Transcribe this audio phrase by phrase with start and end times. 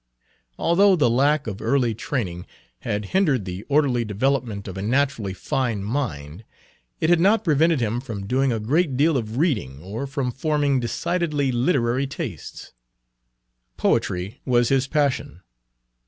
[0.57, 2.47] Although the lack of early training
[2.79, 6.43] had hindered the orderly development of a naturally fine mind,
[6.99, 10.79] it had not prevented him from doing a great deal of reading or from forming
[10.79, 12.73] decidedly literary tastes.
[13.77, 15.43] Poetry was his passion.